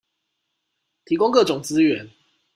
[1.05, 2.09] 提供各種資源